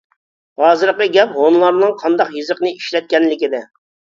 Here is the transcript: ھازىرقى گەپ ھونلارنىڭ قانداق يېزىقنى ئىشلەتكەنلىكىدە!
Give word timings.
ھازىرقى 0.61 1.07
گەپ 1.17 1.35
ھونلارنىڭ 1.41 1.93
قانداق 2.01 2.35
يېزىقنى 2.39 2.75
ئىشلەتكەنلىكىدە! 2.79 3.63